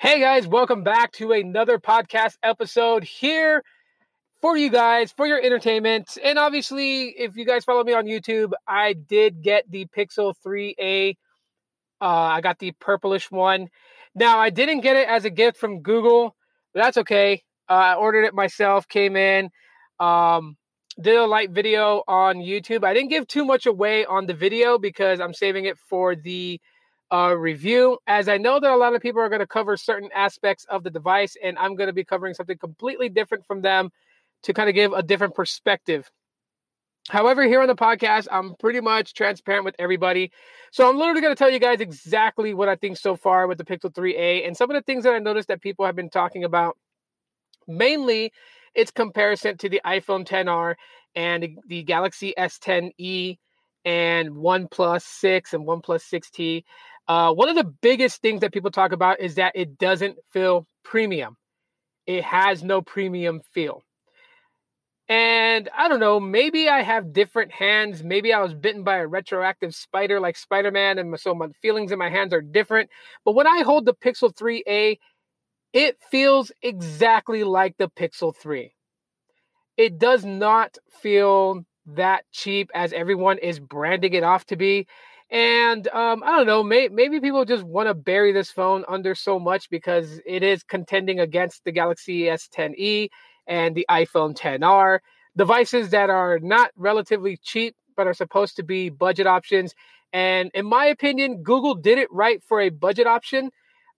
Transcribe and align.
Hey 0.00 0.20
guys, 0.20 0.46
welcome 0.46 0.84
back 0.84 1.10
to 1.14 1.32
another 1.32 1.80
podcast 1.80 2.36
episode 2.44 3.02
here 3.02 3.64
for 4.40 4.56
you 4.56 4.70
guys, 4.70 5.10
for 5.10 5.26
your 5.26 5.42
entertainment. 5.42 6.16
And 6.22 6.38
obviously, 6.38 7.08
if 7.08 7.36
you 7.36 7.44
guys 7.44 7.64
follow 7.64 7.82
me 7.82 7.94
on 7.94 8.06
YouTube, 8.06 8.52
I 8.68 8.92
did 8.92 9.42
get 9.42 9.68
the 9.68 9.86
Pixel 9.86 10.34
3a. 10.46 11.16
Uh, 12.00 12.04
I 12.04 12.40
got 12.42 12.60
the 12.60 12.70
purplish 12.78 13.28
one. 13.32 13.70
Now, 14.14 14.38
I 14.38 14.50
didn't 14.50 14.82
get 14.82 14.94
it 14.94 15.08
as 15.08 15.24
a 15.24 15.30
gift 15.30 15.56
from 15.56 15.82
Google, 15.82 16.36
but 16.72 16.80
that's 16.84 16.98
okay. 16.98 17.42
Uh, 17.68 17.72
I 17.72 17.94
ordered 17.96 18.22
it 18.22 18.34
myself, 18.34 18.86
came 18.86 19.16
in, 19.16 19.50
um, 19.98 20.56
did 21.02 21.16
a 21.16 21.26
light 21.26 21.50
video 21.50 22.04
on 22.06 22.36
YouTube. 22.36 22.84
I 22.84 22.94
didn't 22.94 23.10
give 23.10 23.26
too 23.26 23.44
much 23.44 23.66
away 23.66 24.04
on 24.04 24.26
the 24.26 24.34
video 24.34 24.78
because 24.78 25.18
I'm 25.18 25.34
saving 25.34 25.64
it 25.64 25.76
for 25.76 26.14
the 26.14 26.60
uh, 27.12 27.34
review, 27.36 27.98
as 28.06 28.28
I 28.28 28.36
know 28.36 28.60
that 28.60 28.70
a 28.70 28.76
lot 28.76 28.94
of 28.94 29.02
people 29.02 29.20
are 29.20 29.28
going 29.28 29.40
to 29.40 29.46
cover 29.46 29.76
certain 29.76 30.10
aspects 30.14 30.66
of 30.68 30.82
the 30.82 30.90
device, 30.90 31.36
and 31.42 31.58
I'm 31.58 31.74
going 31.74 31.88
to 31.88 31.92
be 31.92 32.04
covering 32.04 32.34
something 32.34 32.58
completely 32.58 33.08
different 33.08 33.46
from 33.46 33.62
them 33.62 33.90
to 34.42 34.52
kind 34.52 34.68
of 34.68 34.74
give 34.74 34.92
a 34.92 35.02
different 35.02 35.34
perspective. 35.34 36.10
However, 37.08 37.44
here 37.44 37.62
on 37.62 37.68
the 37.68 37.74
podcast, 37.74 38.28
I'm 38.30 38.54
pretty 38.56 38.80
much 38.80 39.14
transparent 39.14 39.64
with 39.64 39.74
everybody. 39.78 40.30
So 40.72 40.88
I'm 40.88 40.98
literally 40.98 41.22
going 41.22 41.34
to 41.34 41.38
tell 41.38 41.50
you 41.50 41.58
guys 41.58 41.80
exactly 41.80 42.52
what 42.52 42.68
I 42.68 42.76
think 42.76 42.98
so 42.98 43.16
far 43.16 43.46
with 43.46 43.56
the 43.56 43.64
Pixel 43.64 43.90
3a 43.92 44.46
and 44.46 44.54
some 44.54 44.70
of 44.70 44.74
the 44.74 44.82
things 44.82 45.04
that 45.04 45.14
I 45.14 45.18
noticed 45.18 45.48
that 45.48 45.62
people 45.62 45.86
have 45.86 45.96
been 45.96 46.10
talking 46.10 46.44
about. 46.44 46.76
Mainly, 47.66 48.32
its 48.74 48.90
comparison 48.90 49.56
to 49.58 49.68
the 49.68 49.80
iPhone 49.86 50.26
10R 50.26 50.74
and 51.14 51.58
the 51.66 51.82
Galaxy 51.82 52.34
S10e 52.38 53.38
and 53.84 54.30
OnePlus 54.30 55.02
6 55.02 55.54
and 55.54 55.66
OnePlus 55.66 56.02
6T. 56.12 56.64
Uh, 57.08 57.32
one 57.32 57.48
of 57.48 57.56
the 57.56 57.64
biggest 57.64 58.20
things 58.20 58.40
that 58.42 58.52
people 58.52 58.70
talk 58.70 58.92
about 58.92 59.18
is 59.20 59.36
that 59.36 59.52
it 59.54 59.78
doesn't 59.78 60.18
feel 60.30 60.66
premium. 60.84 61.36
It 62.06 62.22
has 62.24 62.62
no 62.62 62.82
premium 62.82 63.40
feel. 63.52 63.82
And 65.08 65.70
I 65.76 65.88
don't 65.88 66.00
know, 66.00 66.20
maybe 66.20 66.68
I 66.68 66.82
have 66.82 67.14
different 67.14 67.50
hands. 67.50 68.04
Maybe 68.04 68.32
I 68.34 68.42
was 68.42 68.52
bitten 68.52 68.84
by 68.84 68.98
a 68.98 69.06
retroactive 69.06 69.74
spider 69.74 70.20
like 70.20 70.36
Spider 70.36 70.70
Man, 70.70 70.98
and 70.98 71.18
so 71.18 71.34
my 71.34 71.48
feelings 71.62 71.92
in 71.92 71.98
my 71.98 72.10
hands 72.10 72.34
are 72.34 72.42
different. 72.42 72.90
But 73.24 73.32
when 73.34 73.46
I 73.46 73.62
hold 73.62 73.86
the 73.86 73.94
Pixel 73.94 74.34
3a, 74.34 74.98
it 75.72 75.96
feels 76.10 76.52
exactly 76.62 77.42
like 77.44 77.76
the 77.78 77.88
Pixel 77.88 78.36
3. 78.36 78.74
It 79.78 79.98
does 79.98 80.26
not 80.26 80.76
feel 81.00 81.64
that 81.86 82.24
cheap 82.32 82.70
as 82.74 82.92
everyone 82.92 83.38
is 83.38 83.60
branding 83.60 84.12
it 84.12 84.24
off 84.24 84.44
to 84.46 84.56
be. 84.56 84.86
And 85.30 85.86
um, 85.88 86.22
I 86.24 86.36
don't 86.36 86.46
know, 86.46 86.62
may, 86.62 86.88
maybe 86.88 87.20
people 87.20 87.44
just 87.44 87.62
want 87.62 87.88
to 87.88 87.94
bury 87.94 88.32
this 88.32 88.50
phone 88.50 88.84
under 88.88 89.14
so 89.14 89.38
much 89.38 89.68
because 89.68 90.20
it 90.24 90.42
is 90.42 90.62
contending 90.62 91.20
against 91.20 91.64
the 91.64 91.72
Galaxy 91.72 92.22
S10e 92.22 93.08
and 93.46 93.74
the 93.74 93.86
iPhone 93.90 94.34
10R, 94.36 95.00
devices 95.36 95.90
that 95.90 96.08
are 96.08 96.38
not 96.38 96.70
relatively 96.76 97.38
cheap 97.42 97.76
but 97.96 98.06
are 98.06 98.14
supposed 98.14 98.56
to 98.56 98.62
be 98.62 98.88
budget 98.88 99.26
options. 99.26 99.74
And 100.12 100.50
in 100.54 100.64
my 100.64 100.86
opinion, 100.86 101.42
Google 101.42 101.74
did 101.74 101.98
it 101.98 102.08
right 102.10 102.42
for 102.42 102.60
a 102.60 102.70
budget 102.70 103.06
option 103.06 103.50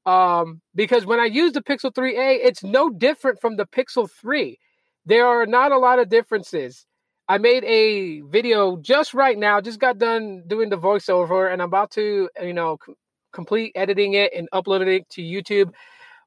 um, 0.06 0.61
because 0.75 1.06
when 1.06 1.20
I 1.20 1.27
use 1.27 1.53
the 1.53 1.62
Pixel 1.62 1.92
3a, 1.92 2.39
it's 2.42 2.65
no 2.65 2.91
different 2.91 3.41
from 3.41 3.56
the 3.56 3.67
Pixel 3.67 4.11
3. 4.11 4.59
There 5.06 5.27
are 5.27 5.47
not 5.47 5.70
a 5.70 5.78
lot 5.78 5.98
of 5.98 6.09
differences. 6.09 6.87
I 7.31 7.39
made 7.39 7.62
a 7.62 8.23
video 8.23 8.77
just 8.78 9.14
right 9.14 9.39
now, 9.39 9.61
just 9.61 9.78
got 9.78 9.98
done 9.98 10.42
doing 10.48 10.69
the 10.69 10.77
voiceover, 10.77 11.53
and 11.53 11.62
I'm 11.62 11.69
about 11.69 11.92
to, 11.92 12.28
you 12.42 12.53
know, 12.53 12.77
c- 12.84 12.95
complete 13.33 13.70
editing 13.77 14.14
it 14.14 14.33
and 14.34 14.48
uploading 14.50 14.89
it 14.89 15.09
to 15.11 15.22
YouTube. 15.22 15.72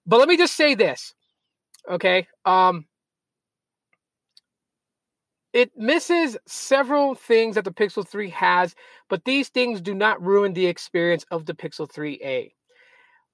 But 0.05 0.19
let 0.19 0.29
me 0.29 0.37
just 0.37 0.55
say 0.55 0.75
this, 0.75 1.13
okay? 1.91 2.25
Um, 2.45 2.85
it 5.51 5.71
misses 5.75 6.37
several 6.47 7.15
things 7.15 7.55
that 7.55 7.65
the 7.65 7.73
Pixel 7.73 8.07
3 8.07 8.29
has, 8.29 8.73
but 9.09 9.25
these 9.25 9.49
things 9.49 9.81
do 9.81 9.93
not 9.93 10.23
ruin 10.23 10.53
the 10.53 10.67
experience 10.67 11.25
of 11.31 11.45
the 11.45 11.53
Pixel 11.53 11.85
3a. 11.85 12.53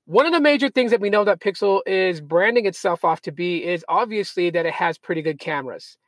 One 0.05 0.25
of 0.25 0.33
the 0.33 0.41
major 0.41 0.69
things 0.69 0.89
that 0.89 1.01
we 1.01 1.11
know 1.11 1.23
that 1.23 1.39
Pixel 1.39 1.81
is 1.85 2.19
branding 2.19 2.65
itself 2.65 3.05
off 3.05 3.21
to 3.21 3.31
be 3.31 3.63
is 3.63 3.85
obviously 3.87 4.49
that 4.49 4.65
it 4.65 4.73
has 4.73 4.97
pretty 4.97 5.21
good 5.21 5.39
cameras. 5.39 5.99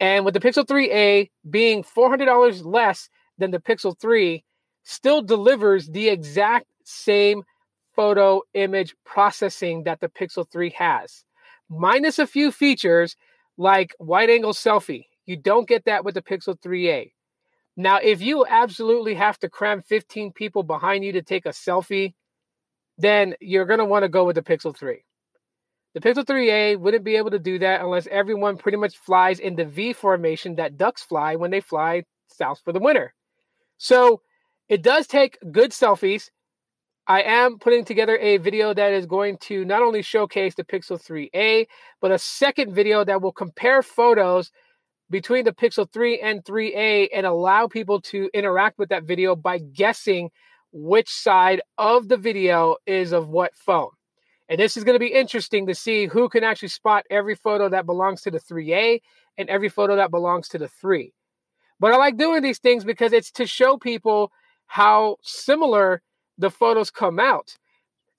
And 0.00 0.24
with 0.24 0.34
the 0.34 0.40
Pixel 0.40 0.66
3a 0.66 1.30
being 1.48 1.84
$400 1.84 2.64
less 2.64 3.08
than 3.38 3.50
the 3.50 3.60
Pixel 3.60 3.98
3, 3.98 4.44
still 4.82 5.22
delivers 5.22 5.88
the 5.88 6.08
exact 6.08 6.66
same 6.84 7.44
photo 7.94 8.42
image 8.54 8.94
processing 9.04 9.84
that 9.84 10.00
the 10.00 10.08
Pixel 10.08 10.50
3 10.50 10.70
has, 10.70 11.24
minus 11.68 12.18
a 12.18 12.26
few 12.26 12.50
features 12.50 13.16
like 13.56 13.94
wide 13.98 14.30
angle 14.30 14.52
selfie. 14.52 15.06
You 15.26 15.36
don't 15.36 15.68
get 15.68 15.84
that 15.84 16.04
with 16.04 16.14
the 16.14 16.22
Pixel 16.22 16.58
3a. 16.58 17.12
Now, 17.76 17.98
if 18.02 18.20
you 18.20 18.44
absolutely 18.46 19.14
have 19.14 19.38
to 19.38 19.48
cram 19.48 19.80
15 19.82 20.32
people 20.32 20.62
behind 20.62 21.04
you 21.04 21.12
to 21.12 21.22
take 21.22 21.46
a 21.46 21.50
selfie, 21.50 22.14
then 22.98 23.34
you're 23.40 23.64
going 23.64 23.78
to 23.78 23.84
want 23.84 24.02
to 24.02 24.08
go 24.08 24.24
with 24.24 24.36
the 24.36 24.42
Pixel 24.42 24.76
3. 24.76 25.02
The 25.94 26.00
Pixel 26.00 26.24
3a 26.24 26.78
wouldn't 26.78 27.04
be 27.04 27.16
able 27.16 27.30
to 27.32 27.38
do 27.38 27.58
that 27.58 27.82
unless 27.82 28.06
everyone 28.06 28.56
pretty 28.56 28.78
much 28.78 28.96
flies 28.96 29.38
in 29.38 29.56
the 29.56 29.66
V 29.66 29.92
formation 29.92 30.56
that 30.56 30.78
ducks 30.78 31.02
fly 31.02 31.36
when 31.36 31.50
they 31.50 31.60
fly 31.60 32.04
south 32.28 32.60
for 32.64 32.72
the 32.72 32.80
winter. 32.80 33.12
So 33.76 34.22
it 34.70 34.82
does 34.82 35.06
take 35.06 35.38
good 35.50 35.70
selfies. 35.70 36.30
I 37.06 37.22
am 37.22 37.58
putting 37.58 37.84
together 37.84 38.16
a 38.16 38.38
video 38.38 38.72
that 38.72 38.92
is 38.92 39.04
going 39.04 39.36
to 39.42 39.66
not 39.66 39.82
only 39.82 40.00
showcase 40.00 40.54
the 40.54 40.64
Pixel 40.64 40.98
3a, 40.98 41.66
but 42.00 42.10
a 42.10 42.18
second 42.18 42.74
video 42.74 43.04
that 43.04 43.20
will 43.20 43.32
compare 43.32 43.82
photos 43.82 44.50
between 45.10 45.44
the 45.44 45.52
Pixel 45.52 45.90
3 45.92 46.20
and 46.20 46.42
3a 46.42 47.08
and 47.12 47.26
allow 47.26 47.66
people 47.66 48.00
to 48.00 48.30
interact 48.32 48.78
with 48.78 48.88
that 48.88 49.04
video 49.04 49.36
by 49.36 49.58
guessing 49.58 50.30
which 50.72 51.10
side 51.10 51.60
of 51.76 52.08
the 52.08 52.16
video 52.16 52.76
is 52.86 53.12
of 53.12 53.28
what 53.28 53.54
phone. 53.54 53.90
And 54.48 54.58
this 54.58 54.76
is 54.76 54.84
going 54.84 54.94
to 54.94 55.00
be 55.00 55.12
interesting 55.12 55.66
to 55.66 55.74
see 55.74 56.06
who 56.06 56.28
can 56.28 56.44
actually 56.44 56.68
spot 56.68 57.04
every 57.10 57.34
photo 57.34 57.68
that 57.68 57.86
belongs 57.86 58.22
to 58.22 58.30
the 58.30 58.40
3A 58.40 59.00
and 59.38 59.48
every 59.48 59.68
photo 59.68 59.96
that 59.96 60.10
belongs 60.10 60.48
to 60.48 60.58
the 60.58 60.68
3. 60.68 61.12
But 61.80 61.92
I 61.92 61.96
like 61.96 62.16
doing 62.16 62.42
these 62.42 62.58
things 62.58 62.84
because 62.84 63.12
it's 63.12 63.30
to 63.32 63.46
show 63.46 63.76
people 63.76 64.30
how 64.66 65.16
similar 65.22 66.02
the 66.38 66.50
photos 66.50 66.90
come 66.90 67.18
out. 67.18 67.56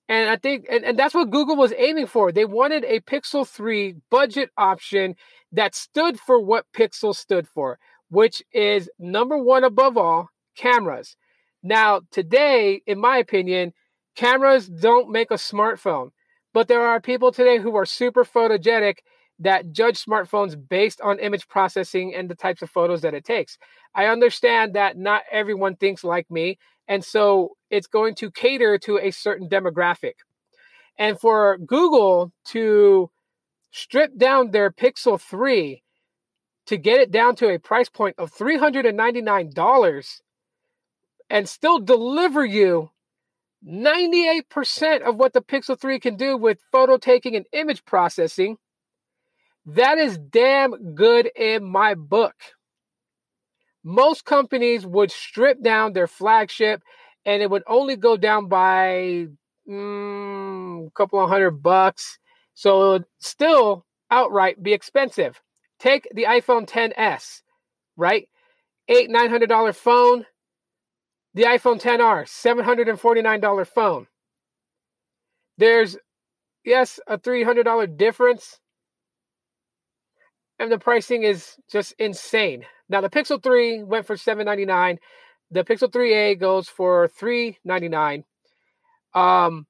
And 0.10 0.30
I 0.30 0.36
think, 0.36 0.66
and, 0.70 0.84
and 0.84 1.00
that's 1.00 1.14
what 1.14 1.32
Google 1.32 1.56
was 1.56 1.74
aiming 1.78 2.08
for. 2.08 2.32
They 2.32 2.46
wanted 2.46 2.84
a 2.84 3.00
Pixel 3.02 3.48
3 3.48 3.96
budget 4.10 4.50
option 4.58 5.16
that 5.52 5.76
stood 5.76 6.20
for 6.20 6.40
what 6.40 6.66
Pixel 6.76 7.16
stood 7.16 7.48
for, 7.48 7.80
which 8.10 8.44
is 8.52 8.90
number 9.00 9.38
one 9.38 9.64
above 9.64 9.98
all 9.98 10.30
cameras. 10.56 11.16
Now, 11.64 12.02
today, 12.12 12.82
in 12.86 13.00
my 13.00 13.18
opinion, 13.18 13.74
cameras 14.16 14.68
don't 14.68 15.10
make 15.12 15.32
a 15.32 15.36
smartphone. 15.36 16.12
But 16.54 16.68
there 16.68 16.86
are 16.86 17.02
people 17.02 17.32
today 17.32 17.58
who 17.58 17.76
are 17.76 17.86
super 17.86 18.24
photogenic 18.24 19.00
that 19.40 19.72
judge 19.72 20.04
smartphones 20.04 20.56
based 20.70 21.02
on 21.02 21.20
image 21.20 21.48
processing 21.48 22.14
and 22.16 22.30
the 22.30 22.36
types 22.36 22.62
of 22.62 22.70
photos 22.70 23.02
that 23.02 23.16
it 23.16 23.26
takes. 23.26 23.58
I 23.96 24.06
understand 24.06 24.74
that 24.76 24.98
not 24.98 25.24
everyone 25.32 25.76
thinks 25.76 26.04
like 26.04 26.30
me, 26.30 26.60
and 26.88 27.04
so 27.04 27.58
it's 27.70 27.88
going 27.88 28.16
to 28.16 28.30
cater 28.32 28.78
to 28.80 29.00
a 29.00 29.12
certain 29.12 29.50
demographic. 29.50 30.14
And 30.98 31.20
for 31.20 31.58
Google 31.58 32.32
to 32.48 33.10
strip 33.72 34.16
down 34.18 34.52
their 34.52 34.70
Pixel 34.70 35.20
3 35.20 35.82
to 36.68 36.78
get 36.78 37.02
it 37.02 37.12
down 37.12 37.36
to 37.38 37.50
a 37.50 37.58
price 37.60 37.90
point 37.90 38.16
of 38.20 38.32
$399 38.32 40.22
and 41.30 41.50
still 41.50 41.80
deliver 41.80 42.46
you 42.46 42.92
98% 43.68 45.02
of 45.02 45.16
what 45.16 45.34
the 45.34 45.42
Pixel 45.42 45.80
3 45.80 46.00
can 46.00 46.16
do 46.16 46.38
with 46.38 46.60
photo 46.72 46.98
taking 46.98 47.36
and 47.36 47.46
image 47.54 47.86
processing, 47.86 48.58
that 49.66 49.98
is 49.98 50.18
damn 50.18 50.96
good 50.96 51.30
in 51.36 51.64
my 51.64 51.94
book. 51.94 52.36
Most 53.84 54.26
companies 54.26 54.86
would 54.86 55.12
strip 55.12 55.62
down 55.62 55.94
their 55.94 56.08
flagship 56.08 56.82
and 57.26 57.42
it 57.42 57.50
would 57.50 57.64
only 57.68 57.96
go 57.96 58.18
down 58.18 58.48
by 58.48 59.28
mm, 59.70 60.88
a 60.88 60.92
couple 60.92 61.22
of 61.24 61.30
hundred 61.30 61.64
bucks. 61.64 62.20
So 62.54 62.84
it 62.84 62.90
would 62.90 63.06
still 63.20 63.86
outright 64.12 64.62
be 64.62 64.74
expensive. 64.74 65.42
Take 65.80 66.08
the 66.14 66.24
iPhone 66.24 66.68
10s, 66.68 67.42
right? 67.98 68.28
Eight, 68.90 69.10
nine 69.10 69.30
hundred 69.30 69.48
dollar 69.48 69.72
phone 69.72 70.26
the 71.34 71.44
iPhone 71.44 71.82
10R, 71.82 72.26
$749 72.26 73.68
phone. 73.68 74.08
There's, 75.58 75.98
yes, 76.64 77.00
a 77.08 77.18
$300 77.18 77.98
difference. 77.98 78.60
And 80.60 80.72
the 80.72 80.80
pricing 80.80 81.24
is 81.24 81.56
just 81.72 81.94
insane. 81.98 82.66
Now, 82.90 83.02
the 83.02 83.10
Pixel 83.10 83.42
3 83.42 83.84
went 83.84 84.06
for 84.06 84.16
799. 84.16 85.00
The 85.52 85.64
Pixel 85.64 85.90
3a 85.92 86.40
goes 86.40 86.70
for 86.70 87.08
399. 87.08 88.24
Um, 89.14 89.68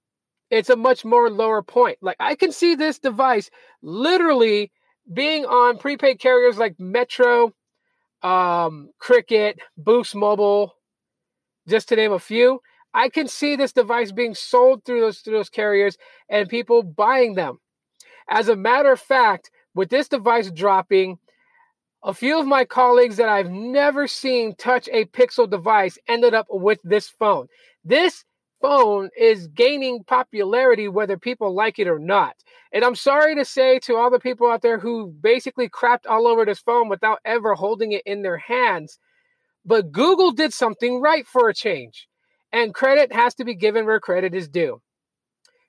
it's 0.50 0.70
a 0.70 0.76
much 0.76 1.04
more 1.04 1.30
lower 1.30 1.64
point. 1.64 1.98
Like 2.02 2.18
I 2.20 2.36
can 2.36 2.52
see 2.52 2.76
this 2.76 3.00
device 3.00 3.50
literally 3.82 4.72
being 5.12 5.46
on 5.46 5.78
prepaid 5.78 6.20
carriers 6.20 6.58
like 6.58 6.80
Metro, 6.80 7.52
um, 8.22 8.90
Cricket, 9.00 9.60
Boost 9.78 10.16
Mobile, 10.16 10.76
just 11.68 11.90
to 11.90 11.96
name 11.96 12.12
a 12.12 12.20
few. 12.20 12.62
I 12.94 13.10
can 13.10 13.28
see 13.28 13.56
this 13.56 13.74
device 13.74 14.12
being 14.12 14.36
sold 14.36 14.86
through 14.86 15.02
those 15.02 15.20
through 15.20 15.38
those 15.38 15.50
carriers 15.50 15.98
and 16.30 16.48
people 16.48 16.84
buying 16.84 17.36
them. 17.36 17.60
As 18.30 18.50
a 18.50 18.56
matter 18.56 18.92
of 18.92 19.00
fact, 19.00 19.50
with 19.76 19.90
this 19.90 20.08
device 20.08 20.52
dropping, 20.52 21.18
a 22.04 22.14
few 22.14 22.40
of 22.40 22.46
my 22.46 22.66
colleagues 22.66 23.18
that 23.18 23.30
I've 23.30 23.50
never 23.50 24.08
seen 24.08 24.56
touch 24.56 24.90
a 24.92 25.06
Pixel 25.06 25.50
device 25.50 25.98
ended 26.08 26.34
up 26.34 26.48
with 26.50 26.80
this 26.84 27.08
phone. 27.08 27.48
This 27.84 28.26
phone 28.62 29.10
is 29.18 29.48
gaining 29.48 30.04
popularity 30.04 30.88
whether 30.88 31.18
people 31.18 31.54
like 31.54 31.80
it 31.80 31.88
or 31.88 32.00
not. 32.00 32.36
And 32.72 32.84
I'm 32.84 32.96
sorry 32.96 33.36
to 33.36 33.46
say 33.46 33.80
to 33.80 33.96
all 33.96 34.10
the 34.10 34.20
people 34.20 34.50
out 34.50 34.62
there 34.62 34.80
who 34.80 35.08
basically 35.08 35.70
crapped 35.70 36.08
all 36.10 36.28
over 36.28 36.46
this 36.46 36.60
phone 36.60 36.90
without 36.90 37.20
ever 37.26 37.56
holding 37.56 37.92
it 37.92 38.04
in 38.06 38.22
their 38.22 38.38
hands, 38.38 39.00
but 39.66 39.92
Google 39.92 40.32
did 40.32 40.54
something 40.54 41.02
right 41.02 41.26
for 41.28 41.50
a 41.50 41.54
change. 41.54 42.08
And 42.52 42.74
credit 42.74 43.12
has 43.14 43.34
to 43.36 43.46
be 43.46 43.56
given 43.56 43.86
where 43.86 44.00
credit 44.00 44.36
is 44.36 44.48
due. 44.48 44.82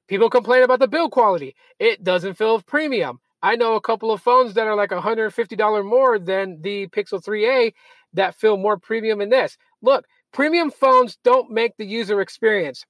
People 0.06 0.29
complain 0.29 0.62
about 0.62 0.81
the 0.81 0.88
build 0.88 1.12
quality. 1.12 1.55
It 1.79 2.05
doesn't 2.05 2.35
feel 2.35 2.61
premium. 2.61 3.20
I 3.43 3.56
know 3.56 3.75
a 3.75 3.81
couple 3.81 4.11
of 4.11 4.20
phones 4.20 4.55
that 4.55 4.67
are 4.67 4.76
like 4.76 4.91
$150 4.91 5.85
more 5.85 6.19
than 6.19 6.61
the 6.61 6.88
Pixel 6.88 7.23
3a 7.23 7.73
that 8.12 8.35
feel 8.35 8.56
more 8.56 8.79
premium 8.79 9.20
in 9.23 9.31
this. 9.31 9.56
Look, 9.81 10.05
Premium 10.35 10.73
phones 10.73 11.17
don't 11.23 11.52
make 11.52 11.76
the 11.76 11.87
user 11.87 12.20
experience. 12.20 12.85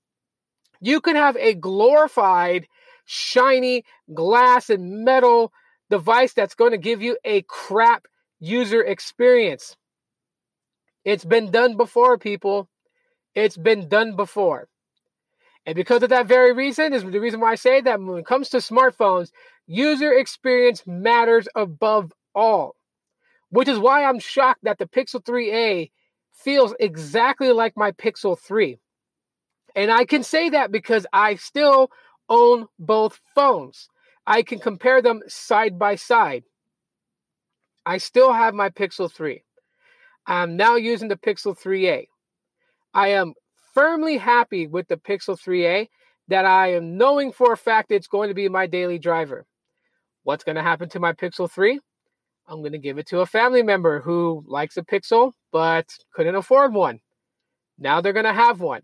You 0.80 1.02
can 1.02 1.14
have 1.14 1.36
a 1.36 1.52
glorified, 1.52 2.66
shiny 3.04 3.84
glass 4.14 4.70
and 4.70 5.04
metal 5.04 5.52
device 5.90 6.32
that's 6.32 6.54
going 6.54 6.70
to 6.70 6.78
give 6.78 7.02
you 7.02 7.18
a 7.22 7.42
crap 7.42 8.06
user 8.40 8.82
experience. 8.82 9.76
It's 11.04 11.24
been 11.24 11.50
done 11.50 11.76
before, 11.76 12.18
people. 12.18 12.68
It's 13.34 13.56
been 13.56 13.88
done 13.88 14.16
before. 14.16 14.68
And 15.66 15.74
because 15.74 16.02
of 16.02 16.10
that 16.10 16.26
very 16.26 16.52
reason, 16.52 16.92
is 16.92 17.04
the 17.04 17.20
reason 17.20 17.40
why 17.40 17.52
I 17.52 17.54
say 17.56 17.80
that 17.80 18.00
when 18.00 18.18
it 18.18 18.26
comes 18.26 18.50
to 18.50 18.58
smartphones, 18.58 19.30
user 19.66 20.12
experience 20.12 20.82
matters 20.86 21.48
above 21.54 22.12
all. 22.34 22.76
Which 23.50 23.68
is 23.68 23.78
why 23.78 24.04
I'm 24.04 24.18
shocked 24.18 24.64
that 24.64 24.78
the 24.78 24.86
Pixel 24.86 25.22
3a 25.22 25.90
feels 26.32 26.74
exactly 26.80 27.52
like 27.52 27.76
my 27.76 27.92
Pixel 27.92 28.38
3. 28.38 28.78
And 29.76 29.90
I 29.90 30.04
can 30.04 30.22
say 30.22 30.50
that 30.50 30.70
because 30.70 31.06
I 31.12 31.36
still 31.36 31.90
own 32.28 32.66
both 32.78 33.20
phones. 33.34 33.88
I 34.26 34.42
can 34.42 34.58
compare 34.58 35.02
them 35.02 35.22
side 35.28 35.78
by 35.78 35.96
side. 35.96 36.44
I 37.86 37.98
still 37.98 38.32
have 38.32 38.54
my 38.54 38.70
Pixel 38.70 39.12
3. 39.12 39.42
I'm 40.26 40.56
now 40.56 40.76
using 40.76 41.08
the 41.08 41.16
Pixel 41.16 41.58
3a. 41.58 42.06
I 42.94 43.08
am 43.08 43.34
firmly 43.74 44.16
happy 44.16 44.66
with 44.66 44.88
the 44.88 44.96
Pixel 44.96 45.38
3a 45.38 45.88
that 46.28 46.44
I 46.44 46.74
am 46.74 46.96
knowing 46.96 47.32
for 47.32 47.52
a 47.52 47.56
fact 47.56 47.90
it's 47.90 48.06
going 48.06 48.28
to 48.28 48.34
be 48.34 48.48
my 48.48 48.66
daily 48.66 48.98
driver. 48.98 49.46
What's 50.22 50.44
going 50.44 50.56
to 50.56 50.62
happen 50.62 50.88
to 50.90 51.00
my 51.00 51.12
Pixel 51.12 51.50
3? 51.50 51.78
I'm 52.46 52.60
going 52.60 52.72
to 52.72 52.78
give 52.78 52.98
it 52.98 53.06
to 53.08 53.20
a 53.20 53.26
family 53.26 53.62
member 53.62 54.00
who 54.00 54.44
likes 54.46 54.76
a 54.76 54.82
Pixel 54.82 55.32
but 55.52 55.86
couldn't 56.14 56.34
afford 56.34 56.72
one. 56.72 57.00
Now 57.78 58.00
they're 58.00 58.12
going 58.12 58.24
to 58.24 58.32
have 58.32 58.60
one. 58.60 58.82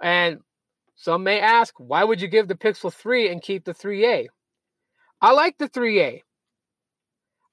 And 0.00 0.38
some 0.96 1.24
may 1.24 1.40
ask, 1.40 1.74
why 1.78 2.04
would 2.04 2.20
you 2.20 2.28
give 2.28 2.46
the 2.46 2.54
Pixel 2.54 2.92
3 2.92 3.30
and 3.30 3.42
keep 3.42 3.64
the 3.64 3.74
3A? 3.74 4.26
I 5.20 5.32
like 5.32 5.58
the 5.58 5.68
3A. 5.68 6.20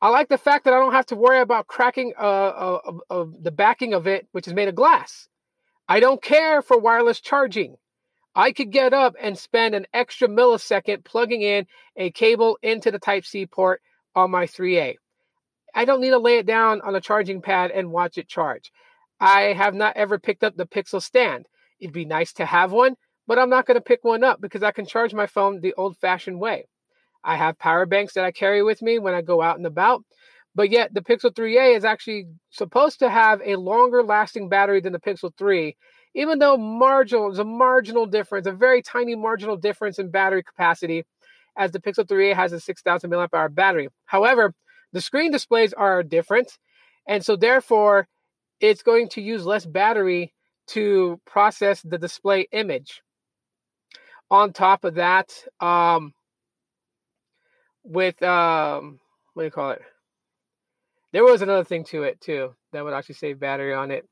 I 0.02 0.10
like 0.10 0.30
the 0.30 0.38
fact 0.38 0.66
that 0.66 0.74
I 0.74 0.80
don't 0.80 0.94
have 0.94 1.08
to 1.08 1.16
worry 1.16 1.40
about 1.40 1.68
cracking 1.68 2.14
uh, 2.20 2.22
uh, 2.22 2.80
uh, 3.10 3.26
the 3.42 3.52
backing 3.52 3.94
of 3.94 4.06
it, 4.06 4.28
which 4.32 4.48
is 4.48 4.54
made 4.54 4.68
of 4.68 4.76
glass. 4.76 5.28
I 5.88 6.00
don't 6.00 6.22
care 6.22 6.62
for 6.62 6.78
wireless 6.78 7.20
charging. 7.20 7.78
I 8.36 8.52
could 8.52 8.72
get 8.72 8.94
up 8.94 9.16
and 9.20 9.36
spend 9.38 9.74
an 9.74 9.88
extra 9.94 10.28
millisecond 10.28 11.04
plugging 11.04 11.42
in 11.42 11.66
a 11.96 12.12
cable 12.12 12.60
into 12.62 12.92
the 12.92 13.00
Type 13.00 13.26
C 13.26 13.48
port 13.48 13.82
on 14.16 14.30
my 14.30 14.46
3A. 14.46 14.96
I 15.74 15.86
don't 15.86 16.02
need 16.02 16.12
to 16.12 16.20
lay 16.20 16.38
it 16.38 16.46
down 16.46 16.82
on 16.82 16.96
a 16.96 17.02
charging 17.02 17.42
pad 17.42 17.72
and 17.72 17.92
watch 17.92 18.20
it 18.20 18.28
charge. 18.28 18.72
I 19.20 19.54
have 19.54 19.74
not 19.74 19.98
ever 19.98 20.20
picked 20.20 20.44
up 20.44 20.56
the 20.56 20.68
Pixel 20.68 21.02
stand. 21.02 21.48
It'd 21.80 21.94
be 21.94 22.06
nice 22.06 22.34
to 22.34 22.46
have 22.46 22.72
one, 22.72 22.96
but 23.26 23.40
I'm 23.40 23.50
not 23.50 23.66
going 23.66 23.76
to 23.76 23.82
pick 23.82 24.04
one 24.04 24.24
up 24.24 24.40
because 24.40 24.62
I 24.62 24.72
can 24.72 24.86
charge 24.86 25.16
my 25.16 25.26
phone 25.26 25.60
the 25.60 25.74
old 25.74 25.98
fashioned 25.98 26.40
way. 26.40 26.68
I 27.28 27.36
have 27.36 27.60
power 27.60 27.86
banks 27.86 28.14
that 28.14 28.24
I 28.24 28.32
carry 28.32 28.64
with 28.64 28.82
me 28.82 29.00
when 29.00 29.14
I 29.14 29.22
go 29.22 29.42
out 29.42 29.58
and 29.58 29.66
about, 29.66 30.02
but 30.56 30.72
yet 30.72 30.94
the 30.94 31.02
Pixel 31.02 31.32
3a 31.32 31.76
is 31.76 31.84
actually 31.84 32.26
supposed 32.52 33.00
to 33.00 33.10
have 33.10 33.42
a 33.46 33.58
longer 33.58 34.02
lasting 34.02 34.48
battery 34.48 34.80
than 34.80 34.94
the 34.94 35.00
Pixel 35.00 35.32
3, 35.38 35.76
even 36.16 36.40
though 36.40 36.56
marginal 36.56 37.30
is 37.30 37.38
a 37.38 37.44
marginal 37.44 38.06
difference, 38.06 38.48
a 38.48 38.54
very 38.54 38.82
tiny 38.82 39.14
marginal 39.14 39.58
difference 39.58 40.00
in 40.00 40.10
battery 40.10 40.42
capacity 40.42 41.04
as 41.58 41.72
the 41.72 41.82
Pixel 41.82 42.06
3a 42.06 42.34
has 42.34 42.54
a 42.54 42.62
6000 42.62 43.10
mAh 43.10 43.48
battery. 43.50 43.90
However, 44.06 44.54
the 44.94 45.02
screen 45.02 45.30
displays 45.30 45.74
are 45.74 46.04
different, 46.04 46.58
and 47.10 47.26
so 47.26 47.36
therefore 47.36 48.08
it's 48.62 48.84
going 48.84 49.10
to 49.10 49.22
use 49.22 49.46
less 49.46 49.66
battery 49.66 50.34
to 50.68 51.20
process 51.26 51.82
the 51.82 51.98
display 51.98 52.48
image. 52.54 53.02
On 54.32 54.54
top 54.54 54.86
of 54.86 54.96
that, 54.96 55.32
um, 55.60 56.14
with 57.88 58.22
um, 58.22 59.00
what 59.34 59.44
do 59.44 59.46
you 59.46 59.52
call 59.52 59.72
it? 59.72 59.82
There 61.14 61.24
was 61.24 61.42
another 61.42 61.64
thing 61.64 61.84
to 61.86 62.04
it 62.04 62.20
too 62.22 62.54
that 62.74 62.84
would 62.84 62.94
actually 62.94 63.16
save 63.16 63.40
battery 63.40 63.74
on 63.74 63.92
it. 63.92 64.08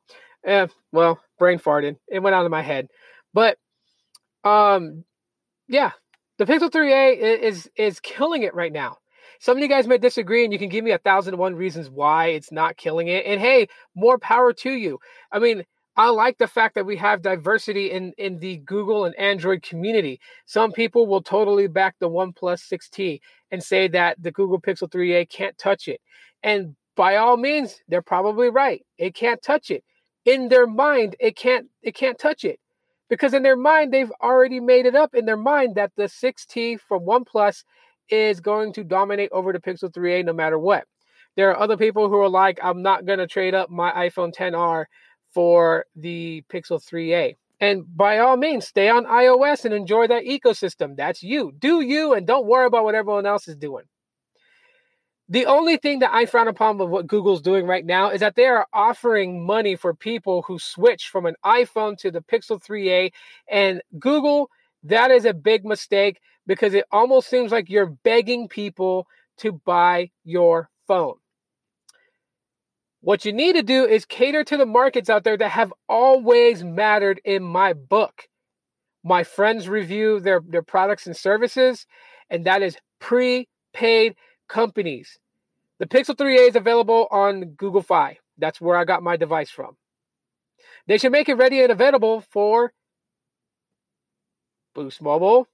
Eh, 0.46 0.68
well, 0.92 1.20
brain 1.38 1.60
farted. 1.60 1.98
It 2.08 2.20
went 2.20 2.36
out 2.36 2.46
of 2.46 2.52
my 2.52 2.62
head, 2.62 2.88
but 3.34 3.58
um, 4.44 5.04
yeah, 5.68 5.92
the 6.38 6.46
Pixel 6.46 6.70
3a 6.70 7.18
is 7.42 7.70
is 7.76 8.00
killing 8.00 8.44
it 8.44 8.54
right 8.54 8.72
now. 8.72 8.98
Some 9.40 9.58
of 9.58 9.64
you 9.64 9.70
guys 9.70 9.88
may 9.88 9.98
disagree, 9.98 10.44
and 10.44 10.54
you 10.54 10.60
can 10.60 10.70
give 10.70 10.84
me 10.84 10.92
a 10.92 10.98
thousand 10.98 11.38
one 11.38 11.56
reasons 11.56 11.90
why 11.90 12.28
it's 12.28 12.52
not 12.52 12.78
killing 12.78 13.08
it. 13.08 13.26
And 13.26 13.42
hey, 13.42 13.68
more 13.96 14.18
power 14.18 14.54
to 14.54 14.72
you. 14.72 15.00
I 15.32 15.40
mean, 15.40 15.66
I 15.98 16.10
like 16.10 16.38
the 16.38 16.48
fact 16.48 16.76
that 16.76 16.86
we 16.86 16.98
have 16.98 17.22
diversity 17.22 17.92
in, 17.92 18.12
in 18.18 18.40
the 18.40 18.58
Google 18.58 19.06
and 19.06 19.18
Android 19.18 19.62
community. 19.62 20.20
Some 20.46 20.74
people 20.74 21.08
will 21.08 21.22
totally 21.22 21.68
back 21.68 21.96
the 22.00 22.10
OnePlus 22.10 22.70
6T 22.70 23.22
and 23.52 23.64
say 23.64 23.88
that 23.90 24.22
the 24.22 24.32
Google 24.32 24.60
Pixel 24.60 24.90
3a 24.90 25.30
can't 25.30 25.58
touch 25.58 25.88
it. 25.88 26.02
And 26.44 26.76
by 26.98 27.16
all 27.16 27.38
means, 27.38 27.82
they're 27.88 28.02
probably 28.02 28.50
right. 28.50 28.86
It 28.98 29.16
can't 29.16 29.42
touch 29.42 29.72
it. 29.72 29.84
In 30.26 30.50
their 30.50 30.68
mind, 30.68 31.16
it 31.20 31.36
can't 31.38 31.68
it 31.82 31.96
can't 31.96 32.18
touch 32.18 32.44
it. 32.44 32.60
Because 33.10 33.34
in 33.34 33.44
their 33.44 33.56
mind, 33.56 33.94
they've 33.94 34.12
already 34.22 34.60
made 34.60 34.86
it 34.86 34.96
up 34.96 35.14
in 35.14 35.26
their 35.26 35.38
mind 35.38 35.76
that 35.76 35.92
the 35.96 36.06
6T 36.06 36.80
from 36.80 37.06
OnePlus 37.06 37.64
is 38.10 38.40
going 38.40 38.74
to 38.74 38.84
dominate 38.84 39.30
over 39.32 39.54
the 39.54 39.60
Pixel 39.60 39.92
3a 39.92 40.26
no 40.26 40.34
matter 40.34 40.60
what. 40.60 40.86
There 41.36 41.50
are 41.52 41.60
other 41.60 41.78
people 41.78 42.10
who 42.10 42.18
are 42.20 42.30
like, 42.30 42.60
I'm 42.64 42.82
not 42.82 43.06
going 43.06 43.20
to 43.20 43.28
trade 43.28 43.54
up 43.54 43.70
my 43.70 43.92
iPhone 43.92 44.34
10R 44.34 44.86
for 45.36 45.86
the 45.98 46.44
Pixel 46.50 46.82
3a. 46.82 47.36
And 47.60 47.84
by 47.96 48.20
all 48.20 48.38
means, 48.38 48.68
stay 48.68 48.90
on 48.90 49.06
iOS 49.06 49.66
and 49.66 49.74
enjoy 49.74 50.08
that 50.08 50.24
ecosystem. 50.24 50.96
That's 50.96 51.22
you. 51.22 51.52
Do 51.60 51.82
you 51.82 52.14
and 52.14 52.26
don't 52.26 52.48
worry 52.48 52.66
about 52.66 52.86
what 52.86 52.96
everyone 52.96 53.26
else 53.26 53.48
is 53.50 53.58
doing. 53.58 53.84
The 55.28 55.46
only 55.48 55.78
thing 55.78 56.00
that 56.00 56.14
I 56.14 56.26
frown 56.26 56.48
upon 56.48 56.78
with 56.78 56.90
what 56.90 57.08
Google's 57.08 57.42
doing 57.42 57.66
right 57.66 57.86
now 57.86 58.12
is 58.12 58.22
that 58.22 58.36
they 58.36 58.46
are 58.46 58.68
offering 58.72 59.46
money 59.46 59.76
for 59.76 59.94
people 59.94 60.44
who 60.44 60.58
switch 60.58 61.10
from 61.10 61.26
an 61.26 61.36
iPhone 61.44 61.98
to 61.98 62.12
the 62.12 62.22
Pixel 62.22 62.64
3a. 62.64 63.12
And 63.50 63.82
Google, 64.00 64.50
that 64.84 65.12
is 65.12 65.26
a 65.26 65.34
big 65.34 65.66
mistake 65.66 66.22
because 66.48 66.74
it 66.74 66.86
almost 66.92 67.28
seems 67.28 67.52
like 67.52 67.70
you're 67.70 67.98
begging 68.04 68.48
people 68.48 69.08
to 69.38 69.54
buy 69.66 70.12
your 70.24 70.70
phone. 70.88 71.16
What 73.06 73.24
you 73.24 73.34
need 73.34 73.54
to 73.54 73.62
do 73.62 73.86
is 73.86 74.04
cater 74.04 74.44
to 74.44 74.58
the 74.58 74.66
markets 74.66 75.12
out 75.12 75.24
there 75.24 75.38
that 75.38 75.50
have 75.50 75.72
always 75.88 76.64
mattered 76.64 77.22
in 77.24 77.44
my 77.44 77.72
book. 77.72 78.28
My 79.04 79.24
friends 79.24 79.70
review 79.70 80.20
their, 80.20 80.42
their 80.44 80.64
products 80.64 81.06
and 81.06 81.16
services, 81.16 81.86
and 82.32 82.46
that 82.46 82.64
is 82.64 82.78
prepaid 83.00 84.16
companies. 84.50 85.20
The 85.78 85.86
Pixel 85.86 86.16
3a 86.16 86.50
is 86.50 86.56
available 86.56 87.08
on 87.12 87.52
Google 87.52 87.84
Fi. 87.84 88.18
That's 88.40 88.60
where 88.60 88.76
I 88.76 88.86
got 88.86 89.04
my 89.04 89.18
device 89.18 89.52
from. 89.52 89.78
They 90.88 90.98
should 90.98 91.12
make 91.12 91.30
it 91.30 91.36
ready 91.36 91.62
and 91.62 91.72
available 91.72 92.22
for 92.22 92.74
Boost 94.74 95.00
Mobile, 95.00 95.48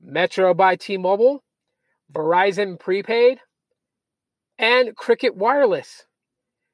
Metro 0.00 0.54
by 0.54 0.76
T 0.76 0.98
Mobile, 0.98 1.42
Verizon 2.12 2.78
Prepaid, 2.78 3.40
and 4.56 4.94
Cricket 4.94 5.34
Wireless. 5.34 6.04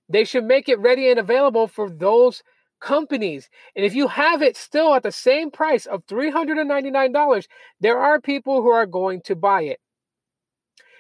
They 0.09 0.25
should 0.25 0.45
make 0.45 0.69
it 0.69 0.79
ready 0.79 1.11
and 1.11 1.19
available 1.19 1.67
for 1.67 1.91
those 1.91 2.43
companies. 2.81 3.49
And 3.77 3.85
if 3.85 3.95
you 3.95 4.09
have 4.09 4.43
it 4.43 4.57
still 4.57 4.95
at 4.95 5.03
the 5.03 5.13
same 5.13 5.51
price 5.51 5.87
of 5.87 6.07
$399, 6.07 7.47
there 7.81 7.99
are 7.99 8.21
people 8.21 8.63
who 8.63 8.71
are 8.71 8.87
going 8.87 9.21
to 9.23 9.37
buy 9.37 9.63
it. 9.63 9.81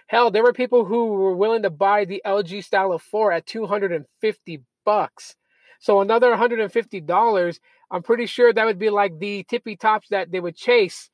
Hell, 0.09 0.31
there 0.31 0.43
were 0.43 0.53
people 0.53 0.85
who 0.85 1.07
were 1.07 1.37
willing 1.37 1.63
to 1.63 1.71
buy 1.71 2.05
the 2.05 2.23
LG 2.25 2.65
Stylo 2.65 2.99
4 2.99 3.33
at 3.33 3.47
250 3.47 4.61
bucks. 4.85 5.37
So 5.81 6.01
another 6.01 6.35
$150, 6.35 7.59
I'm 7.91 8.03
pretty 8.03 8.27
sure 8.27 8.53
that 8.53 8.65
would 8.65 8.79
be 8.79 8.91
like 8.91 9.19
the 9.19 9.45
tippy 9.45 9.77
tops 9.77 10.09
that 10.09 10.31
they 10.31 10.41
would 10.41 10.57
chase 10.57 11.11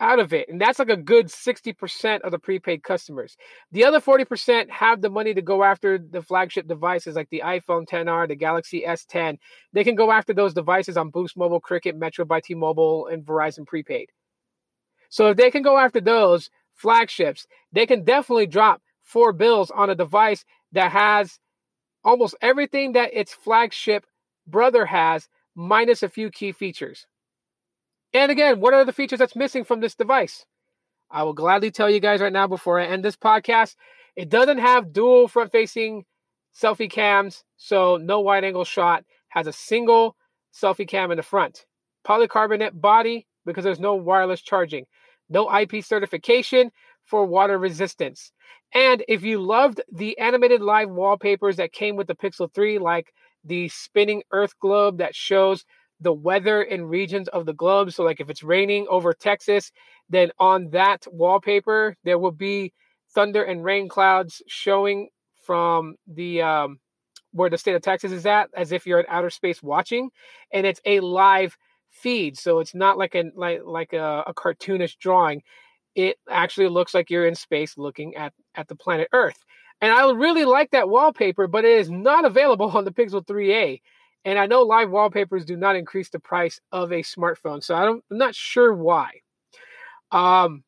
out 0.00 0.18
of 0.18 0.32
it. 0.32 0.48
And 0.48 0.60
that's 0.60 0.78
like 0.78 0.88
a 0.88 0.96
good 0.96 1.26
60% 1.26 2.22
of 2.22 2.30
the 2.30 2.38
prepaid 2.38 2.82
customers. 2.82 3.36
The 3.70 3.84
other 3.84 4.00
40% 4.00 4.70
have 4.70 5.02
the 5.02 5.10
money 5.10 5.34
to 5.34 5.42
go 5.42 5.62
after 5.62 5.98
the 5.98 6.22
flagship 6.22 6.66
devices 6.66 7.14
like 7.14 7.28
the 7.30 7.42
iPhone 7.44 7.86
10R, 7.86 8.26
the 8.26 8.34
Galaxy 8.34 8.84
S10. 8.86 9.38
They 9.72 9.84
can 9.84 9.94
go 9.94 10.10
after 10.10 10.32
those 10.32 10.54
devices 10.54 10.96
on 10.96 11.10
Boost 11.10 11.36
Mobile, 11.36 11.60
Cricket, 11.60 11.96
Metro 11.96 12.24
by 12.24 12.40
T-Mobile, 12.40 13.06
and 13.06 13.24
Verizon 13.24 13.66
prepaid. 13.66 14.08
So 15.10 15.28
if 15.28 15.36
they 15.36 15.50
can 15.50 15.62
go 15.62 15.76
after 15.78 16.00
those 16.00 16.50
flagships, 16.74 17.46
they 17.72 17.86
can 17.86 18.04
definitely 18.04 18.46
drop 18.46 18.80
four 19.02 19.32
bills 19.32 19.70
on 19.70 19.90
a 19.90 19.94
device 19.94 20.44
that 20.72 20.92
has 20.92 21.38
almost 22.04 22.34
everything 22.40 22.92
that 22.92 23.10
its 23.12 23.34
flagship 23.34 24.06
brother 24.46 24.86
has, 24.86 25.28
minus 25.54 26.02
a 26.02 26.08
few 26.08 26.30
key 26.30 26.52
features. 26.52 27.06
And 28.12 28.32
again, 28.32 28.60
what 28.60 28.74
are 28.74 28.84
the 28.84 28.92
features 28.92 29.18
that's 29.18 29.36
missing 29.36 29.64
from 29.64 29.80
this 29.80 29.94
device? 29.94 30.44
I 31.10 31.22
will 31.22 31.32
gladly 31.32 31.70
tell 31.70 31.90
you 31.90 32.00
guys 32.00 32.20
right 32.20 32.32
now 32.32 32.46
before 32.46 32.80
I 32.80 32.86
end 32.86 33.04
this 33.04 33.16
podcast. 33.16 33.76
It 34.16 34.28
doesn't 34.28 34.58
have 34.58 34.92
dual 34.92 35.28
front 35.28 35.52
facing 35.52 36.04
selfie 36.54 36.90
cams, 36.90 37.44
so 37.56 37.96
no 37.96 38.20
wide 38.20 38.44
angle 38.44 38.64
shot, 38.64 39.04
has 39.28 39.46
a 39.46 39.52
single 39.52 40.16
selfie 40.52 40.88
cam 40.88 41.10
in 41.10 41.16
the 41.16 41.22
front. 41.22 41.66
Polycarbonate 42.06 42.80
body 42.80 43.26
because 43.46 43.64
there's 43.64 43.80
no 43.80 43.94
wireless 43.94 44.40
charging. 44.40 44.86
No 45.28 45.48
IP 45.56 45.84
certification 45.84 46.70
for 47.04 47.24
water 47.24 47.58
resistance. 47.58 48.32
And 48.74 49.04
if 49.08 49.22
you 49.22 49.40
loved 49.40 49.80
the 49.92 50.18
animated 50.18 50.60
live 50.60 50.90
wallpapers 50.90 51.56
that 51.56 51.72
came 51.72 51.96
with 51.96 52.06
the 52.06 52.14
Pixel 52.14 52.52
3, 52.52 52.78
like 52.78 53.12
the 53.44 53.68
spinning 53.68 54.22
Earth 54.32 54.58
globe 54.60 54.98
that 54.98 55.14
shows 55.14 55.64
the 56.00 56.12
weather 56.12 56.62
in 56.62 56.84
regions 56.84 57.28
of 57.28 57.46
the 57.46 57.52
globe. 57.52 57.92
So, 57.92 58.02
like 58.04 58.20
if 58.20 58.30
it's 58.30 58.42
raining 58.42 58.86
over 58.88 59.12
Texas, 59.12 59.72
then 60.08 60.30
on 60.38 60.70
that 60.70 61.06
wallpaper, 61.10 61.96
there 62.04 62.18
will 62.18 62.32
be 62.32 62.72
thunder 63.14 63.42
and 63.42 63.64
rain 63.64 63.88
clouds 63.88 64.42
showing 64.46 65.08
from 65.44 65.96
the 66.06 66.42
um, 66.42 66.78
where 67.32 67.50
the 67.50 67.58
state 67.58 67.74
of 67.74 67.82
Texas 67.82 68.12
is 68.12 68.26
at, 68.26 68.50
as 68.56 68.72
if 68.72 68.86
you're 68.86 69.00
in 69.00 69.06
outer 69.08 69.30
space 69.30 69.62
watching, 69.62 70.10
and 70.52 70.66
it's 70.66 70.80
a 70.84 71.00
live 71.00 71.56
feed. 71.90 72.38
So 72.38 72.58
it's 72.60 72.74
not 72.74 72.98
like 72.98 73.14
a 73.14 73.24
like 73.36 73.60
like 73.64 73.92
a, 73.92 74.24
a 74.26 74.34
cartoonish 74.34 74.96
drawing. 74.98 75.42
It 75.94 76.16
actually 76.28 76.68
looks 76.68 76.94
like 76.94 77.10
you're 77.10 77.26
in 77.26 77.34
space 77.34 77.76
looking 77.76 78.14
at 78.16 78.32
at 78.54 78.68
the 78.68 78.76
planet 78.76 79.08
Earth. 79.12 79.44
And 79.80 79.92
I 79.92 80.10
really 80.12 80.44
like 80.44 80.70
that 80.72 80.88
wallpaper, 80.88 81.46
but 81.46 81.64
it 81.64 81.78
is 81.78 81.90
not 81.90 82.24
available 82.24 82.70
on 82.76 82.84
the 82.84 82.92
Pixel 82.92 83.24
3a. 83.24 83.80
And 84.24 84.38
I 84.38 84.46
know 84.46 84.62
live 84.62 84.90
wallpapers 84.90 85.44
do 85.44 85.56
not 85.56 85.76
increase 85.76 86.10
the 86.10 86.18
price 86.20 86.60
of 86.72 86.92
a 86.92 87.02
smartphone, 87.02 87.62
so 87.62 87.74
I 87.74 87.84
don't, 87.84 88.04
I'm 88.10 88.18
not 88.18 88.34
sure 88.34 88.74
why. 88.74 89.10
Um, 90.12 90.64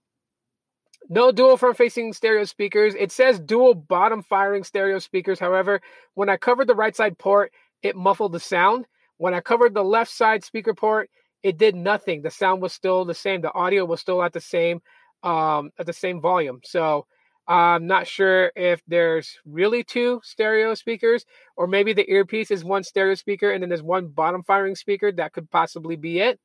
no 1.09 1.33
dual 1.33 1.57
front 1.57 1.77
facing 1.77 2.13
stereo 2.13 2.45
speakers. 2.45 2.95
It 2.95 3.13
says 3.13 3.39
dual 3.39 3.75
bottom 3.75 4.23
firing 4.23 4.65
stereo 4.65 4.99
speakers. 4.99 5.39
However, 5.39 5.81
when 6.15 6.31
I 6.31 6.37
covered 6.37 6.69
the 6.69 6.75
right 6.75 6.97
side 6.97 7.19
port, 7.19 7.53
it 7.83 7.97
muffled 7.97 8.33
the 8.33 8.41
sound. 8.41 8.87
When 9.19 9.35
I 9.35 9.41
covered 9.41 9.75
the 9.75 9.85
left 9.85 10.11
side 10.11 10.43
speaker 10.45 10.75
port, 10.75 11.11
it 11.43 11.59
did 11.59 11.75
nothing. 11.75 12.23
The 12.23 12.31
sound 12.31 12.63
was 12.63 12.73
still 12.73 13.05
the 13.05 13.15
same. 13.15 13.43
The 13.43 13.53
audio 13.53 13.85
was 13.85 14.01
still 14.01 14.23
at 14.23 14.33
the 14.33 14.41
same 14.41 14.81
um, 15.23 15.71
at 15.79 15.87
the 15.87 15.93
same 15.93 16.21
volume. 16.21 16.61
So 16.65 17.07
I'm 17.49 17.87
not 17.87 18.07
sure 18.07 18.53
if 18.55 18.83
there's 18.87 19.39
really 19.45 19.83
two 19.83 20.21
stereo 20.23 20.75
speakers, 20.75 21.25
or 21.57 21.67
maybe 21.67 21.93
the 21.93 22.09
earpiece 22.11 22.51
is 22.51 22.65
one 22.65 22.85
stereo 22.85 23.15
speaker 23.15 23.51
and 23.51 23.63
then 23.63 23.69
there's 23.69 23.83
one 23.83 24.09
bottom 24.09 24.43
firing 24.45 24.77
speaker. 24.77 25.11
That 25.11 25.33
could 25.33 25.51
possibly 25.51 25.97
be 25.97 26.21
it. 26.21 26.39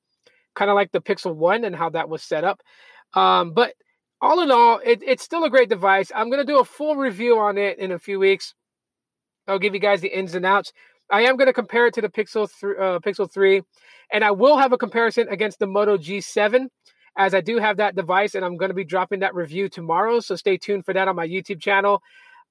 Kind 0.56 0.72
of 0.72 0.76
like 0.76 0.92
the 0.92 1.02
Pixel 1.02 1.36
1 1.36 1.64
and 1.64 1.76
how 1.76 1.90
that 1.92 2.10
was 2.10 2.24
set 2.24 2.44
up. 2.44 2.62
Um, 3.14 3.54
but 3.54 3.74
all 4.22 4.42
in 4.42 4.50
all, 4.50 4.80
it, 4.84 5.04
it's 5.06 5.24
still 5.24 5.44
a 5.44 5.50
great 5.50 5.70
device. 5.70 6.12
I'm 6.16 6.30
going 6.30 6.46
to 6.46 6.52
do 6.52 6.60
a 6.60 6.66
full 6.66 6.96
review 6.96 7.38
on 7.38 7.58
it 7.58 7.78
in 7.78 7.92
a 7.92 8.00
few 8.00 8.20
weeks. 8.20 8.56
I'll 9.48 9.60
give 9.60 9.76
you 9.76 9.80
guys 9.80 10.02
the 10.02 10.18
ins 10.18 10.34
and 10.34 10.46
outs. 10.46 10.74
I 11.10 11.22
am 11.22 11.38
going 11.38 11.48
to 11.48 11.54
compare 11.54 11.88
it 11.88 11.94
to 11.94 12.02
the 12.02 12.10
Pixel 12.10 12.50
3, 12.50 12.76
uh, 12.78 13.00
Pixel 13.00 13.32
3, 13.32 13.62
and 14.12 14.24
I 14.24 14.32
will 14.32 14.58
have 14.58 14.74
a 14.74 14.78
comparison 14.78 15.30
against 15.30 15.60
the 15.60 15.68
Moto 15.68 15.98
G7 15.98 16.68
as 17.18 17.34
I 17.34 17.42
do 17.42 17.58
have 17.58 17.78
that 17.78 17.96
device 17.96 18.36
and 18.36 18.46
I'm 18.46 18.58
going 18.58 18.70
to 18.70 18.76
be 18.76 18.86
dropping 18.86 19.22
that 19.22 19.36
review 19.36 19.70
tomorrow. 19.70 20.20
So 20.20 20.36
stay 20.36 20.58
tuned 20.58 20.86
for 20.86 20.94
that 20.94 21.08
on 21.08 21.16
my 21.16 21.28
YouTube 21.28 21.60
channel. 21.60 22.02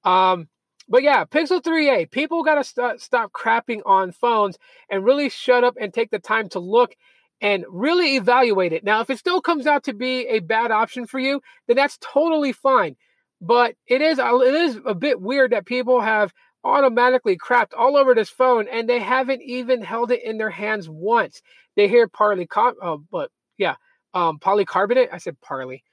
Um, 0.03 0.49
but 0.89 1.03
yeah, 1.03 1.25
Pixel 1.25 1.61
3a, 1.61 2.11
people 2.11 2.43
got 2.43 2.55
to 2.55 2.63
st- 2.63 3.01
stop 3.01 3.31
crapping 3.31 3.81
on 3.85 4.11
phones 4.11 4.57
and 4.89 5.03
really 5.03 5.29
shut 5.29 5.63
up 5.63 5.75
and 5.79 5.93
take 5.93 6.11
the 6.11 6.19
time 6.19 6.49
to 6.49 6.59
look 6.59 6.95
and 7.41 7.65
really 7.69 8.15
evaluate 8.15 8.73
it. 8.73 8.83
Now, 8.83 9.01
if 9.01 9.09
it 9.09 9.19
still 9.19 9.41
comes 9.41 9.67
out 9.67 9.83
to 9.85 9.93
be 9.93 10.27
a 10.27 10.39
bad 10.39 10.71
option 10.71 11.05
for 11.05 11.19
you, 11.19 11.41
then 11.67 11.75
that's 11.75 11.97
totally 12.01 12.51
fine. 12.51 12.95
But 13.39 13.75
it 13.85 14.01
is 14.01 14.19
it 14.19 14.55
is 14.55 14.79
a 14.85 14.95
bit 14.95 15.21
weird 15.21 15.51
that 15.51 15.65
people 15.65 16.01
have 16.01 16.33
automatically 16.63 17.37
crapped 17.37 17.73
all 17.77 17.95
over 17.95 18.15
this 18.15 18.29
phone 18.29 18.67
and 18.67 18.89
they 18.89 18.99
haven't 18.99 19.41
even 19.43 19.81
held 19.81 20.11
it 20.11 20.23
in 20.23 20.37
their 20.37 20.49
hands 20.49 20.89
once. 20.89 21.41
They 21.75 21.87
hear 21.87 22.07
partly, 22.07 22.47
uh, 22.55 22.97
but 23.11 23.29
yeah, 23.57 23.75
um, 24.13 24.39
polycarbonate. 24.39 25.09
I 25.11 25.17
said 25.17 25.39
parley. 25.41 25.83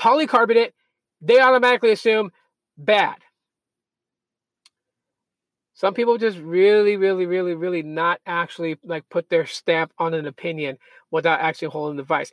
Polycarbonate, 0.00 0.72
they 1.20 1.40
automatically 1.40 1.92
assume 1.92 2.30
bad. 2.78 3.16
Some 5.74 5.94
people 5.94 6.18
just 6.18 6.36
really, 6.38 6.98
really, 6.98 7.24
really, 7.24 7.54
really 7.54 7.82
not 7.82 8.20
actually 8.26 8.76
like 8.84 9.08
put 9.08 9.30
their 9.30 9.46
stamp 9.46 9.92
on 9.98 10.12
an 10.12 10.26
opinion 10.26 10.76
without 11.10 11.40
actually 11.40 11.68
holding 11.68 11.96
the 11.96 12.02
device. 12.02 12.30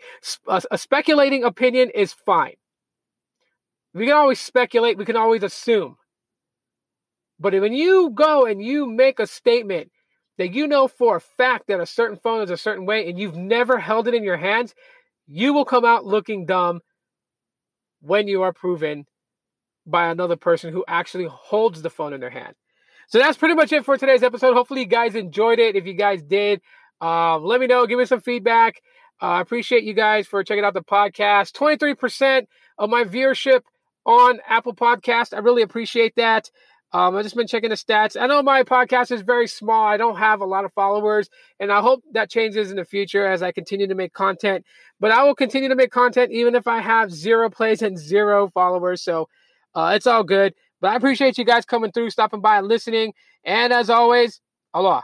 A, 0.47 0.61
a 0.71 0.77
speculating 0.77 1.45
opinion 1.45 1.89
is 1.95 2.11
fine. 2.11 2.55
We 3.93 4.05
can 4.05 4.15
always 4.15 4.39
speculate, 4.39 4.97
we 4.97 5.05
can 5.05 5.15
always 5.15 5.43
assume. 5.43 5.95
But 7.39 7.53
when 7.53 7.73
you 7.73 8.11
go 8.13 8.45
and 8.45 8.61
you 8.61 8.85
make 8.85 9.19
a 9.19 9.27
statement 9.27 9.91
that 10.37 10.53
you 10.53 10.67
know 10.67 10.87
for 10.87 11.15
a 11.15 11.21
fact 11.21 11.67
that 11.67 11.79
a 11.79 11.85
certain 11.85 12.17
phone 12.17 12.41
is 12.41 12.49
a 12.51 12.57
certain 12.57 12.85
way 12.85 13.07
and 13.09 13.17
you've 13.17 13.37
never 13.37 13.79
held 13.79 14.07
it 14.07 14.13
in 14.13 14.23
your 14.23 14.37
hands, 14.37 14.75
you 15.27 15.53
will 15.53 15.65
come 15.65 15.85
out 15.85 16.05
looking 16.05 16.45
dumb 16.45 16.81
when 18.01 18.27
you 18.27 18.43
are 18.43 18.53
proven 18.53 19.05
by 19.85 20.09
another 20.09 20.35
person 20.35 20.71
who 20.73 20.83
actually 20.87 21.27
holds 21.29 21.81
the 21.81 21.89
phone 21.89 22.13
in 22.13 22.19
their 22.19 22.29
hand. 22.29 22.55
So 23.09 23.19
that's 23.19 23.37
pretty 23.37 23.55
much 23.55 23.71
it 23.71 23.85
for 23.85 23.97
today's 23.97 24.23
episode. 24.23 24.53
Hopefully, 24.53 24.81
you 24.81 24.87
guys 24.87 25.15
enjoyed 25.15 25.59
it. 25.59 25.75
If 25.75 25.85
you 25.85 25.93
guys 25.93 26.21
did, 26.21 26.61
uh, 27.01 27.37
let 27.37 27.59
me 27.61 27.67
know. 27.67 27.85
Give 27.87 27.97
me 27.99 28.05
some 28.05 28.19
feedback. 28.19 28.81
Uh, 29.21 29.25
I 29.25 29.41
appreciate 29.41 29.83
you 29.83 29.93
guys 29.93 30.27
for 30.27 30.43
checking 30.43 30.63
out 30.63 30.73
the 30.73 30.81
podcast. 30.81 31.53
23% 31.53 32.47
of 32.77 32.89
my 32.89 33.03
viewership 33.05 33.61
on 34.05 34.39
Apple 34.47 34.75
Podcast. 34.75 35.33
I 35.33 35.39
really 35.39 35.61
appreciate 35.61 36.15
that. 36.17 36.51
Um, 36.97 37.15
I've 37.15 37.21
just 37.23 37.35
been 37.35 37.45
checking 37.45 37.69
the 37.69 37.75
stats. 37.75 38.19
I 38.19 38.25
know 38.25 38.41
my 38.41 38.63
podcast 38.63 39.11
is 39.11 39.21
very 39.21 39.47
small. 39.47 39.85
I 39.85 39.97
don't 39.97 40.17
have 40.17 40.41
a 40.41 40.45
lot 40.45 40.65
of 40.65 40.73
followers, 40.73 41.29
and 41.59 41.71
I 41.71 41.79
hope 41.79 42.03
that 42.13 42.27
changes 42.31 42.71
in 42.71 42.77
the 42.77 42.85
future 42.85 43.23
as 43.23 43.43
I 43.43 43.51
continue 43.51 43.85
to 43.85 43.93
make 43.93 44.13
content. 44.13 44.65
But 44.99 45.11
I 45.11 45.21
will 45.21 45.35
continue 45.35 45.69
to 45.69 45.75
make 45.75 45.91
content 45.91 46.31
even 46.31 46.55
if 46.55 46.65
I 46.65 46.79
have 46.79 47.11
zero 47.11 47.51
plays 47.51 47.83
and 47.83 47.99
zero 47.99 48.49
followers. 48.49 49.03
So 49.03 49.29
uh, 49.75 49.91
it's 49.93 50.07
all 50.07 50.23
good. 50.23 50.55
But 50.81 50.87
I 50.87 50.95
appreciate 50.95 51.37
you 51.37 51.45
guys 51.45 51.65
coming 51.65 51.91
through, 51.91 52.09
stopping 52.09 52.41
by, 52.41 52.57
and 52.57 52.67
listening. 52.67 53.13
And 53.43 53.71
as 53.71 53.91
always, 53.91 54.41
Allah. 54.73 55.03